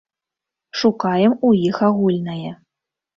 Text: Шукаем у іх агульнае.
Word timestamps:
Шукаем 0.83 1.33
у 1.49 1.51
іх 1.69 1.77
агульнае. 1.89 2.51